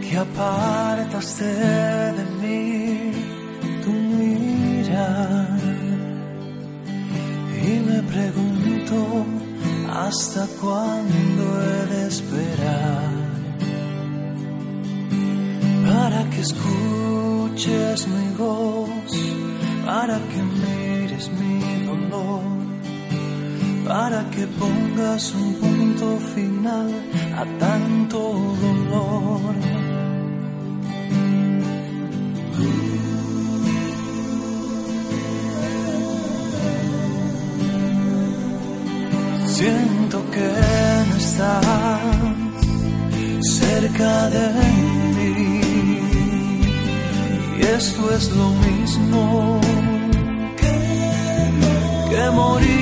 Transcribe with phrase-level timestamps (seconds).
[0.00, 3.12] que apartaste de mí
[3.82, 5.48] tu mira
[7.66, 8.96] y me pregunto
[9.92, 13.10] hasta cuándo he de esperar
[15.86, 19.10] para que escuches mi voz,
[19.84, 22.61] para que mires mi dolor,
[23.86, 26.90] para que pongas un punto final
[27.36, 28.18] a tanto
[28.64, 29.54] dolor.
[39.46, 40.48] Siento que
[41.08, 42.00] no estás
[43.58, 44.46] cerca de
[45.16, 45.60] mí
[47.58, 49.60] y esto es lo mismo
[52.10, 52.81] que morir.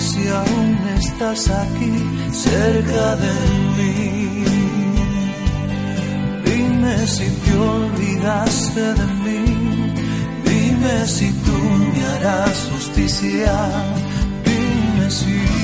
[0.00, 1.92] Si aún estás aquí
[2.32, 3.34] cerca de
[3.76, 4.44] mí.
[6.44, 9.92] Dime si te olvidaste de mí.
[10.44, 11.58] Dime si tú
[11.94, 13.54] me harás justicia.
[14.44, 15.55] Dime si.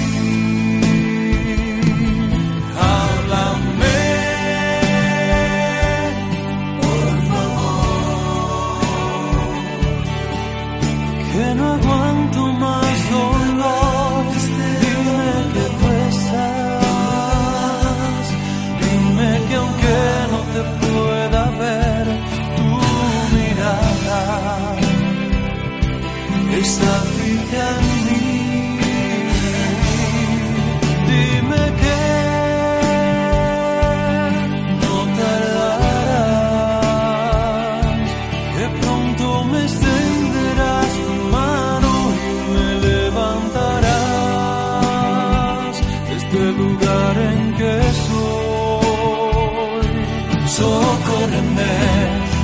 [51.23, 51.63] 얼음에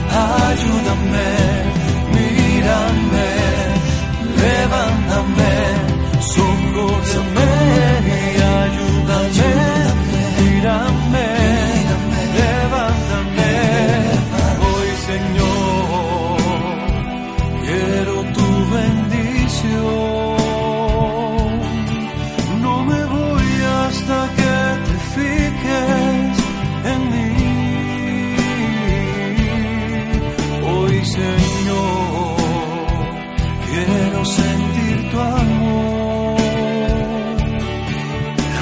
[0.09, 1.18] 아주 담배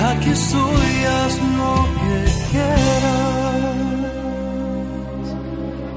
[0.09, 0.97] Aquí estoy,
[1.59, 2.17] lo que
[2.51, 3.77] quieras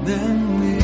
[0.06, 0.18] de
[0.58, 0.79] mí.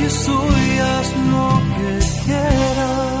[0.00, 1.90] Aquí estoy, haz lo que
[2.24, 3.20] quieras